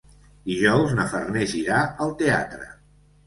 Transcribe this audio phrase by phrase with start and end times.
[0.51, 2.65] Dijous na Farners irà al teatre.